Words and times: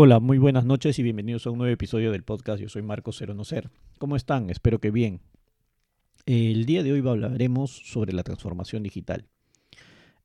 Hola, 0.00 0.20
muy 0.20 0.38
buenas 0.38 0.64
noches 0.64 0.96
y 1.00 1.02
bienvenidos 1.02 1.44
a 1.44 1.50
un 1.50 1.58
nuevo 1.58 1.72
episodio 1.72 2.12
del 2.12 2.22
podcast. 2.22 2.62
Yo 2.62 2.68
soy 2.68 2.82
Marco 2.82 3.10
Cero 3.10 3.34
No 3.34 3.42
Ser. 3.42 3.68
¿Cómo 3.98 4.14
están? 4.14 4.48
Espero 4.48 4.78
que 4.78 4.92
bien. 4.92 5.18
El 6.24 6.66
día 6.66 6.84
de 6.84 6.92
hoy 6.92 7.00
hablaremos 7.00 7.72
sobre 7.72 8.12
la 8.12 8.22
transformación 8.22 8.84
digital. 8.84 9.26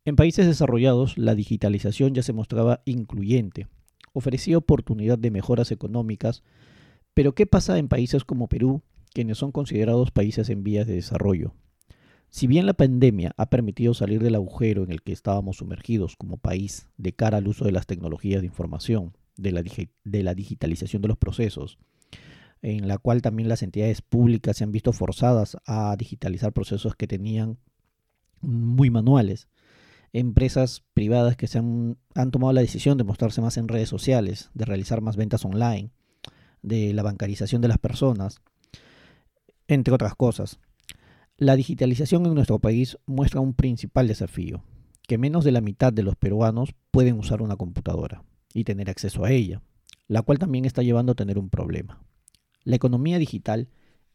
En 0.05 0.15
países 0.15 0.45
desarrollados, 0.45 1.17
la 1.17 1.33
digitalización 1.33 2.13
ya 2.13 2.21
se 2.21 2.33
mostraba 2.33 2.83
incluyente, 2.85 3.65
ofrecía 4.11 4.59
oportunidad 4.59 5.17
de 5.17 5.31
mejoras 5.31 5.71
económicas, 5.71 6.43
pero 7.15 7.33
¿qué 7.33 7.47
pasa 7.47 7.79
en 7.79 7.87
países 7.87 8.25
como 8.25 8.49
Perú, 8.49 8.83
quienes 9.11 9.39
son 9.39 9.51
considerados 9.51 10.11
países 10.11 10.49
en 10.49 10.63
vías 10.63 10.85
de 10.85 10.93
desarrollo? 10.93 11.55
Si 12.29 12.45
bien 12.45 12.67
la 12.67 12.73
pandemia 12.73 13.33
ha 13.37 13.49
permitido 13.49 13.95
salir 13.95 14.21
del 14.21 14.35
agujero 14.35 14.83
en 14.83 14.91
el 14.91 15.01
que 15.01 15.13
estábamos 15.13 15.57
sumergidos 15.57 16.15
como 16.15 16.37
país 16.37 16.89
de 16.97 17.13
cara 17.13 17.37
al 17.37 17.47
uso 17.47 17.65
de 17.65 17.71
las 17.71 17.87
tecnologías 17.87 18.41
de 18.41 18.47
información, 18.47 19.13
de 19.37 19.51
la, 19.51 19.63
de 20.03 20.23
la 20.23 20.35
digitalización 20.35 21.01
de 21.01 21.07
los 21.07 21.17
procesos, 21.17 21.77
en 22.61 22.87
la 22.87 22.97
cual 22.97 23.21
también 23.21 23.49
las 23.49 23.63
entidades 23.63 24.01
públicas 24.01 24.57
se 24.57 24.63
han 24.63 24.71
visto 24.71 24.93
forzadas 24.93 25.57
a 25.65 25.95
digitalizar 25.97 26.53
procesos 26.53 26.95
que 26.95 27.07
tenían 27.07 27.57
muy 28.41 28.89
manuales. 28.89 29.47
Empresas 30.13 30.83
privadas 30.93 31.35
que 31.35 31.47
se 31.47 31.57
han, 31.57 31.97
han 32.13 32.31
tomado 32.31 32.53
la 32.53 32.61
decisión 32.61 32.97
de 32.97 33.03
mostrarse 33.03 33.41
más 33.41 33.57
en 33.57 33.67
redes 33.67 33.89
sociales, 33.89 34.51
de 34.53 34.65
realizar 34.65 35.01
más 35.01 35.17
ventas 35.17 35.43
online, 35.43 35.91
de 36.61 36.93
la 36.93 37.03
bancarización 37.03 37.61
de 37.61 37.67
las 37.67 37.79
personas, 37.79 38.41
entre 39.67 39.93
otras 39.93 40.15
cosas. 40.15 40.59
La 41.35 41.55
digitalización 41.55 42.25
en 42.27 42.35
nuestro 42.35 42.59
país 42.59 42.97
muestra 43.07 43.41
un 43.41 43.55
principal 43.55 44.07
desafío, 44.07 44.63
que 45.07 45.17
menos 45.17 45.43
de 45.43 45.51
la 45.51 45.61
mitad 45.61 45.91
de 45.91 46.03
los 46.03 46.15
peruanos 46.15 46.75
pueden 46.91 47.17
usar 47.17 47.41
una 47.41 47.55
computadora 47.55 48.23
y 48.53 48.63
tener 48.63 48.89
acceso 48.89 49.25
a 49.25 49.31
ella, 49.31 49.61
la 50.07 50.21
cual 50.21 50.39
también 50.39 50.65
está 50.65 50.83
llevando 50.83 51.13
a 51.13 51.15
tener 51.15 51.37
un 51.37 51.49
problema. 51.49 52.03
La 52.63 52.75
economía 52.75 53.19
digital 53.19 53.67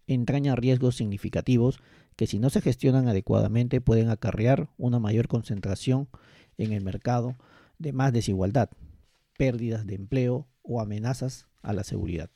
entraña 0.06 0.56
riesgos 0.56 0.96
significativos 0.96 1.80
que 2.16 2.26
si 2.26 2.38
no 2.38 2.50
se 2.50 2.60
gestionan 2.60 3.08
adecuadamente 3.08 3.80
pueden 3.80 4.10
acarrear 4.10 4.70
una 4.76 4.98
mayor 4.98 5.28
concentración 5.28 6.08
en 6.56 6.72
el 6.72 6.82
mercado 6.82 7.36
de 7.78 7.92
más 7.92 8.12
desigualdad, 8.12 8.70
pérdidas 9.36 9.86
de 9.86 9.94
empleo 9.94 10.48
o 10.62 10.80
amenazas 10.80 11.46
a 11.62 11.72
la 11.72 11.84
seguridad. 11.84 12.30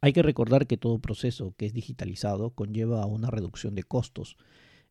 Hay 0.00 0.12
que 0.12 0.22
recordar 0.22 0.66
que 0.66 0.76
todo 0.76 0.98
proceso 0.98 1.54
que 1.56 1.66
es 1.66 1.72
digitalizado 1.72 2.50
conlleva 2.50 3.02
a 3.02 3.06
una 3.06 3.30
reducción 3.30 3.74
de 3.74 3.84
costos. 3.84 4.36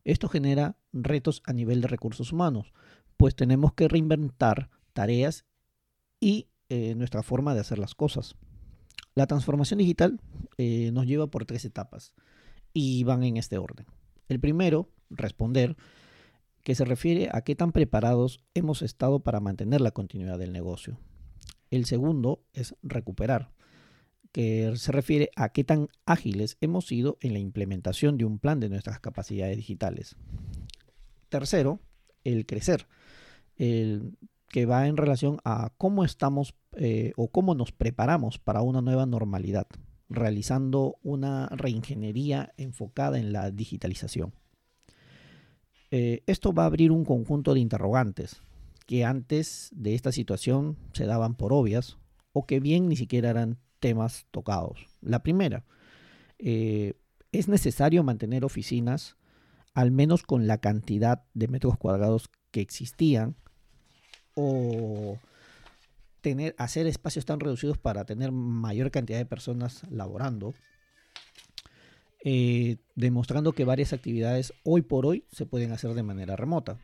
Esto 0.04 0.28
genera 0.28 0.76
retos 0.92 1.42
a 1.44 1.52
nivel 1.52 1.80
de 1.80 1.88
recursos 1.88 2.32
humanos, 2.32 2.72
pues 3.16 3.34
tenemos 3.36 3.74
que 3.74 3.88
reinventar 3.88 4.70
tareas 4.92 5.44
y 6.24 6.48
eh, 6.70 6.94
nuestra 6.94 7.22
forma 7.22 7.52
de 7.52 7.60
hacer 7.60 7.78
las 7.78 7.94
cosas. 7.94 8.34
La 9.14 9.26
transformación 9.26 9.76
digital 9.76 10.22
eh, 10.56 10.90
nos 10.90 11.04
lleva 11.04 11.26
por 11.26 11.44
tres 11.44 11.66
etapas 11.66 12.14
y 12.72 13.04
van 13.04 13.22
en 13.24 13.36
este 13.36 13.58
orden. 13.58 13.84
El 14.30 14.40
primero, 14.40 14.88
responder, 15.10 15.76
que 16.62 16.74
se 16.74 16.86
refiere 16.86 17.28
a 17.30 17.42
qué 17.42 17.54
tan 17.54 17.72
preparados 17.72 18.40
hemos 18.54 18.80
estado 18.80 19.22
para 19.22 19.38
mantener 19.40 19.82
la 19.82 19.90
continuidad 19.90 20.38
del 20.38 20.54
negocio. 20.54 20.98
El 21.70 21.84
segundo 21.84 22.42
es 22.54 22.74
recuperar, 22.82 23.52
que 24.32 24.72
se 24.76 24.92
refiere 24.92 25.28
a 25.36 25.50
qué 25.50 25.62
tan 25.62 25.88
ágiles 26.06 26.56
hemos 26.62 26.86
sido 26.86 27.18
en 27.20 27.34
la 27.34 27.38
implementación 27.38 28.16
de 28.16 28.24
un 28.24 28.38
plan 28.38 28.60
de 28.60 28.70
nuestras 28.70 28.98
capacidades 28.98 29.58
digitales. 29.58 30.16
Tercero, 31.28 31.80
el 32.24 32.46
crecer, 32.46 32.88
que 34.54 34.66
va 34.66 34.86
en 34.86 34.96
relación 34.96 35.38
a 35.44 35.72
cómo 35.78 36.04
estamos 36.04 36.54
eh, 36.76 37.12
o 37.16 37.26
cómo 37.26 37.56
nos 37.56 37.72
preparamos 37.72 38.38
para 38.38 38.62
una 38.62 38.82
nueva 38.82 39.04
normalidad, 39.04 39.66
realizando 40.08 40.94
una 41.02 41.48
reingeniería 41.48 42.52
enfocada 42.56 43.18
en 43.18 43.32
la 43.32 43.50
digitalización. 43.50 44.32
Eh, 45.90 46.22
esto 46.28 46.52
va 46.52 46.62
a 46.62 46.66
abrir 46.66 46.92
un 46.92 47.04
conjunto 47.04 47.52
de 47.52 47.58
interrogantes 47.58 48.42
que 48.86 49.04
antes 49.04 49.70
de 49.74 49.96
esta 49.96 50.12
situación 50.12 50.76
se 50.92 51.06
daban 51.06 51.34
por 51.34 51.52
obvias 51.52 51.98
o 52.32 52.46
que 52.46 52.60
bien 52.60 52.88
ni 52.88 52.94
siquiera 52.94 53.30
eran 53.30 53.58
temas 53.80 54.28
tocados. 54.30 54.86
La 55.00 55.24
primera, 55.24 55.64
eh, 56.38 56.92
es 57.32 57.48
necesario 57.48 58.04
mantener 58.04 58.44
oficinas 58.44 59.16
al 59.74 59.90
menos 59.90 60.22
con 60.22 60.46
la 60.46 60.58
cantidad 60.58 61.24
de 61.34 61.48
metros 61.48 61.76
cuadrados 61.76 62.30
que 62.52 62.60
existían 62.60 63.34
o 64.34 65.18
tener, 66.20 66.54
hacer 66.58 66.86
espacios 66.86 67.24
tan 67.24 67.40
reducidos 67.40 67.78
para 67.78 68.04
tener 68.04 68.32
mayor 68.32 68.90
cantidad 68.90 69.18
de 69.18 69.26
personas 69.26 69.82
laborando, 69.90 70.54
eh, 72.24 72.78
demostrando 72.94 73.52
que 73.52 73.64
varias 73.64 73.92
actividades 73.92 74.54
hoy 74.64 74.82
por 74.82 75.04
hoy 75.04 75.26
se 75.30 75.46
pueden 75.46 75.72
hacer 75.72 75.92
de 75.94 76.02
manera 76.02 76.36
remota. 76.36 76.78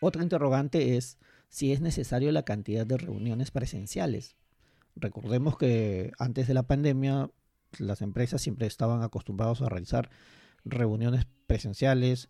Otra 0.00 0.22
interrogante 0.22 0.96
es 0.96 1.18
si 1.48 1.72
es 1.72 1.80
necesario 1.80 2.30
la 2.30 2.44
cantidad 2.44 2.86
de 2.86 2.98
reuniones 2.98 3.50
presenciales. 3.50 4.36
Recordemos 4.94 5.56
que 5.56 6.12
antes 6.18 6.46
de 6.46 6.54
la 6.54 6.64
pandemia 6.64 7.30
las 7.78 8.02
empresas 8.02 8.40
siempre 8.40 8.66
estaban 8.66 9.02
acostumbrados 9.02 9.60
a 9.62 9.68
realizar 9.68 10.10
reuniones 10.64 11.26
presenciales, 11.46 12.28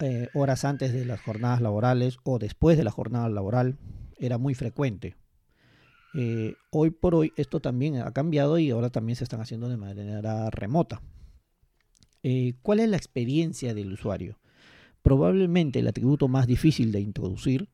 eh, 0.00 0.28
horas 0.34 0.64
antes 0.64 0.92
de 0.92 1.04
las 1.04 1.20
jornadas 1.20 1.60
laborales 1.60 2.18
o 2.24 2.38
después 2.38 2.76
de 2.76 2.84
la 2.84 2.90
jornada 2.90 3.28
laboral 3.28 3.78
era 4.18 4.38
muy 4.38 4.54
frecuente. 4.54 5.16
Eh, 6.14 6.54
hoy 6.70 6.90
por 6.90 7.14
hoy 7.14 7.32
esto 7.36 7.60
también 7.60 7.96
ha 7.96 8.12
cambiado 8.12 8.58
y 8.58 8.70
ahora 8.70 8.90
también 8.90 9.16
se 9.16 9.24
están 9.24 9.40
haciendo 9.40 9.68
de 9.68 9.76
manera 9.76 10.50
remota. 10.50 11.02
Eh, 12.22 12.54
¿Cuál 12.62 12.80
es 12.80 12.88
la 12.88 12.96
experiencia 12.96 13.74
del 13.74 13.92
usuario? 13.92 14.38
Probablemente 15.02 15.78
el 15.78 15.88
atributo 15.88 16.26
más 16.26 16.46
difícil 16.46 16.90
de 16.92 17.00
introducir 17.00 17.70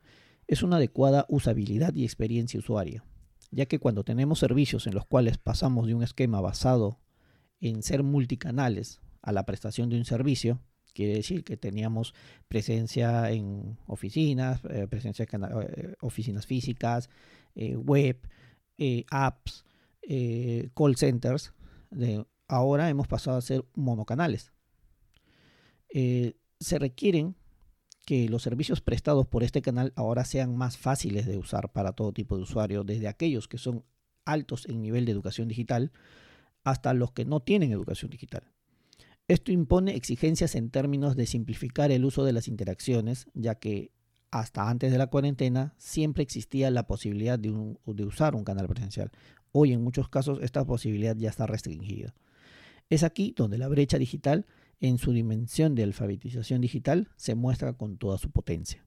es 0.46 0.62
una 0.62 0.76
adecuada 0.76 1.24
usabilidad 1.28 1.94
y 1.94 2.04
experiencia 2.04 2.58
usuaria, 2.58 3.04
ya 3.50 3.66
que 3.66 3.78
cuando 3.78 4.04
tenemos 4.04 4.38
servicios 4.38 4.86
en 4.86 4.94
los 4.94 5.06
cuales 5.06 5.38
pasamos 5.38 5.86
de 5.86 5.94
un 5.94 6.02
esquema 6.02 6.40
basado 6.40 7.00
en 7.60 7.82
ser 7.82 8.02
multicanales 8.02 9.00
a 9.22 9.32
la 9.32 9.46
prestación 9.46 9.88
de 9.88 9.98
un 9.98 10.04
servicio, 10.04 10.60
Quiere 10.92 11.14
decir 11.14 11.44
que 11.44 11.56
teníamos 11.56 12.14
presencia 12.48 13.30
en 13.30 13.78
oficinas, 13.86 14.60
eh, 14.68 14.86
presencia 14.88 15.26
en 15.30 15.44
eh, 15.44 15.94
oficinas 16.00 16.46
físicas, 16.46 17.08
eh, 17.54 17.76
web, 17.76 18.18
apps, 19.10 19.64
call 20.74 20.96
centers. 20.96 21.52
ahora 22.48 22.88
hemos 22.88 23.06
pasado 23.06 23.36
a 23.38 23.42
ser 23.42 23.64
monocanales. 23.74 24.52
se 25.88 26.78
requieren 26.78 27.36
que 28.04 28.28
los 28.28 28.42
servicios 28.42 28.80
prestados 28.80 29.26
por 29.26 29.44
este 29.44 29.62
canal 29.62 29.92
ahora 29.94 30.24
sean 30.24 30.56
más 30.56 30.76
fáciles 30.76 31.26
de 31.26 31.38
usar 31.38 31.72
para 31.72 31.92
todo 31.92 32.12
tipo 32.12 32.36
de 32.36 32.42
usuarios, 32.42 32.84
desde 32.84 33.08
aquellos 33.08 33.46
que 33.46 33.58
son 33.58 33.84
altos 34.24 34.68
en 34.68 34.82
nivel 34.82 35.04
de 35.04 35.12
educación 35.12 35.48
digital 35.48 35.92
hasta 36.64 36.94
los 36.94 37.12
que 37.12 37.24
no 37.24 37.40
tienen 37.40 37.72
educación 37.72 38.10
digital. 38.10 38.42
Esto 39.32 39.50
impone 39.50 39.96
exigencias 39.96 40.54
en 40.56 40.68
términos 40.68 41.16
de 41.16 41.24
simplificar 41.24 41.90
el 41.90 42.04
uso 42.04 42.22
de 42.22 42.34
las 42.34 42.48
interacciones, 42.48 43.28
ya 43.32 43.54
que 43.54 43.90
hasta 44.30 44.68
antes 44.68 44.92
de 44.92 44.98
la 44.98 45.06
cuarentena 45.06 45.74
siempre 45.78 46.22
existía 46.22 46.70
la 46.70 46.86
posibilidad 46.86 47.38
de, 47.38 47.50
usar 48.04 48.34
un 48.34 48.44
canal 48.44 48.66
presencial. 48.68 49.10
Hoy 49.50 49.72
en 49.72 49.82
muchos 49.82 50.10
casos 50.10 50.38
esta 50.42 50.66
posibilidad 50.66 51.16
ya 51.16 51.30
está 51.30 51.46
restringida. 51.46 52.14
Es 52.90 53.04
aquí 53.04 53.32
donde 53.34 53.56
la 53.56 53.68
brecha 53.68 53.96
digital, 53.96 54.44
en 54.80 54.98
su 54.98 55.14
dimensión 55.14 55.74
de 55.74 55.84
alfabetización 55.84 56.60
digital, 56.60 57.08
se 57.16 57.34
muestra 57.34 57.72
con 57.72 57.96
toda 57.96 58.18
su 58.18 58.30
potencia. 58.30 58.84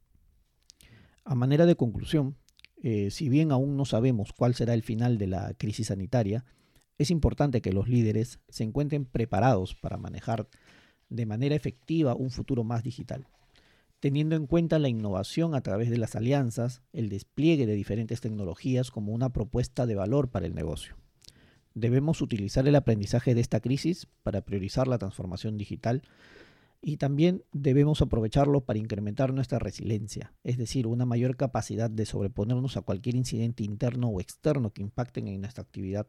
A 1.23 1.33
manera 1.33 1.65
de 1.65 1.75
conclusión, 1.75 2.37
eh, 2.83 3.09
si 3.09 3.29
bien 3.29 3.51
aún 3.51 3.77
no 3.77 3.85
sabemos 3.85 4.31
cuál 4.31 4.53
será 4.53 4.75
el 4.75 4.83
final 4.83 5.17
de 5.17 5.25
la 5.25 5.55
crisis 5.55 5.87
sanitaria, 5.87 6.45
es 6.97 7.11
importante 7.11 7.61
que 7.61 7.73
los 7.73 7.87
líderes 7.87 8.39
se 8.49 8.63
encuentren 8.63 9.05
preparados 9.05 9.75
para 9.75 9.97
manejar 9.97 10.47
de 11.09 11.25
manera 11.25 11.55
efectiva 11.55 12.15
un 12.15 12.31
futuro 12.31 12.63
más 12.63 12.83
digital, 12.83 13.27
teniendo 13.99 14.35
en 14.35 14.47
cuenta 14.47 14.79
la 14.79 14.89
innovación 14.89 15.55
a 15.55 15.61
través 15.61 15.89
de 15.89 15.97
las 15.97 16.15
alianzas, 16.15 16.81
el 16.93 17.09
despliegue 17.09 17.65
de 17.65 17.73
diferentes 17.75 18.21
tecnologías 18.21 18.91
como 18.91 19.13
una 19.13 19.31
propuesta 19.31 19.85
de 19.85 19.95
valor 19.95 20.29
para 20.29 20.45
el 20.45 20.55
negocio. 20.55 20.95
Debemos 21.73 22.21
utilizar 22.21 22.67
el 22.67 22.75
aprendizaje 22.75 23.35
de 23.35 23.41
esta 23.41 23.59
crisis 23.59 24.07
para 24.23 24.41
priorizar 24.41 24.87
la 24.87 24.97
transformación 24.97 25.57
digital 25.57 26.03
y 26.87 26.97
también 26.97 27.43
debemos 27.51 28.03
aprovecharlo 28.03 28.63
para 28.63 28.77
incrementar 28.77 29.33
nuestra 29.33 29.57
resiliencia, 29.57 30.35
es 30.43 30.59
decir, 30.59 30.85
una 30.85 31.03
mayor 31.03 31.35
capacidad 31.35 31.89
de 31.89 32.05
sobreponernos 32.05 32.77
a 32.77 32.83
cualquier 32.83 33.15
incidente 33.15 33.63
interno 33.63 34.09
o 34.09 34.21
externo 34.21 34.71
que 34.71 34.83
impacten 34.83 35.27
en 35.27 35.41
nuestra 35.41 35.63
actividad, 35.63 36.05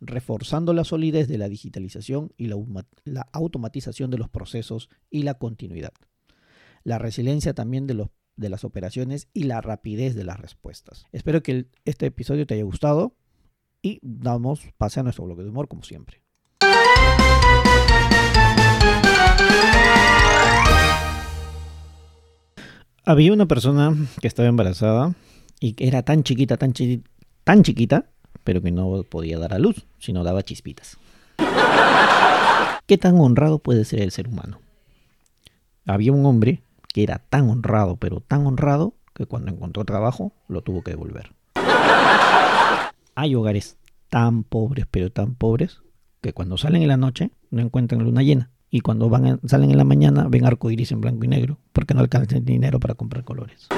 reforzando 0.00 0.72
la 0.72 0.84
solidez 0.84 1.26
de 1.26 1.36
la 1.36 1.48
digitalización 1.48 2.32
y 2.36 2.46
la, 2.46 3.22
automatización 3.32 4.12
de 4.12 4.18
los 4.18 4.28
procesos 4.28 4.88
y 5.10 5.24
la 5.24 5.34
continuidad. 5.34 5.94
La 6.84 6.98
resiliencia 7.00 7.52
también 7.52 7.88
de, 7.88 8.08
las 8.36 8.62
operaciones 8.62 9.26
y 9.32 9.42
la 9.42 9.60
rapidez 9.60 10.14
de 10.14 10.22
las 10.22 10.38
respuestas. 10.38 11.06
Espero 11.10 11.42
que 11.42 11.66
este 11.84 12.06
episodio 12.06 12.46
te 12.46 12.54
haya 12.54 12.62
gustado. 12.62 13.16
y 13.82 13.98
damos 14.02 14.60
pase 14.78 15.00
a 15.00 15.02
nuestro 15.02 15.24
bloque 15.24 15.42
de 15.42 15.48
humor 15.48 15.66
como 15.66 15.82
siempre. 15.82 16.19
Había 23.10 23.32
una 23.32 23.46
persona 23.46 23.92
que 24.20 24.28
estaba 24.28 24.48
embarazada 24.48 25.16
y 25.58 25.72
que 25.72 25.88
era 25.88 26.04
tan 26.04 26.22
chiquita, 26.22 26.56
tan, 26.56 26.72
chiquita, 26.72 28.04
pero 28.44 28.62
que 28.62 28.70
no 28.70 29.02
podía 29.02 29.36
dar 29.36 29.52
a 29.52 29.58
luz, 29.58 29.84
sino 29.98 30.22
daba 30.22 30.44
chispitas. 30.44 30.96
¿Qué 32.86 32.98
tan 32.98 33.18
honrado 33.18 33.58
puede 33.58 33.84
ser 33.84 34.00
el 34.00 34.12
ser 34.12 34.28
humano? 34.28 34.60
Había 35.86 36.12
un 36.12 36.24
hombre 36.24 36.62
que 36.94 37.02
era 37.02 37.18
tan 37.18 37.50
honrado, 37.50 37.96
pero 37.96 38.20
tan 38.20 38.46
honrado, 38.46 38.94
que 39.12 39.26
cuando 39.26 39.50
encontró 39.50 39.84
trabajo 39.84 40.32
lo 40.46 40.62
tuvo 40.62 40.84
que 40.84 40.92
devolver. 40.92 41.32
Hay 43.16 43.34
hogares 43.34 43.76
tan 44.08 44.44
pobres, 44.44 44.86
pero 44.88 45.10
tan 45.10 45.34
pobres, 45.34 45.80
que 46.20 46.32
cuando 46.32 46.56
salen 46.56 46.82
en 46.82 46.88
la 46.88 46.96
noche 46.96 47.32
no 47.50 47.60
encuentran 47.60 48.04
luna 48.04 48.22
llena. 48.22 48.50
Y 48.70 48.80
cuando 48.80 49.08
van 49.08 49.40
salen 49.46 49.70
en 49.70 49.78
la 49.78 49.84
mañana 49.84 50.26
ven 50.28 50.46
arco 50.46 50.70
iris 50.70 50.92
en 50.92 51.00
blanco 51.00 51.24
y 51.24 51.28
negro, 51.28 51.58
porque 51.72 51.94
no 51.94 52.00
alcanzan 52.00 52.44
dinero 52.44 52.78
para 52.78 52.94
comprar 52.94 53.24
colores. 53.24 53.68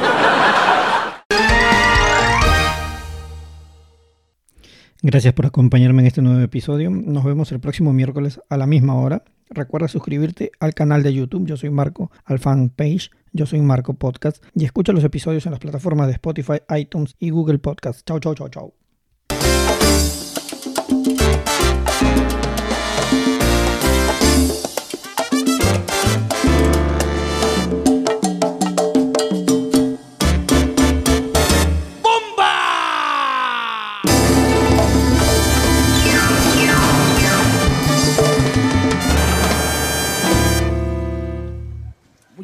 Gracias 5.05 5.35
por 5.35 5.47
acompañarme 5.47 6.03
en 6.03 6.06
este 6.06 6.23
nuevo 6.23 6.41
episodio. 6.41 6.89
Nos 6.89 7.25
vemos 7.25 7.50
el 7.50 7.59
próximo 7.59 7.93
miércoles 7.93 8.41
a 8.49 8.56
la 8.56 8.69
misma 8.69 8.94
hora. 8.94 9.25
Recuerda 9.50 9.89
suscribirte 9.89 10.53
al 10.61 10.75
canal 10.75 11.03
de 11.03 11.12
YouTube. 11.12 11.44
Yo 11.44 11.56
soy 11.56 11.71
Marco, 11.71 12.12
al 12.25 12.39
fanpage. 12.39 13.11
Yo 13.33 13.44
soy 13.47 13.61
Marco 13.62 13.94
Podcast. 13.94 14.44
Y 14.55 14.65
escucha 14.65 14.93
los 14.93 15.03
episodios 15.03 15.44
en 15.47 15.53
las 15.53 15.61
plataformas 15.61 16.06
de 16.06 16.12
Spotify, 16.12 16.61
iTunes 16.79 17.17
y 17.19 17.31
Google 17.31 17.59
Podcast. 17.59 18.06
Chau, 18.06 18.21
chau, 18.21 18.35
chau, 18.37 18.49
chau. 18.49 18.75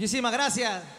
Muchísimas 0.09 0.33
gracias. 0.33 0.98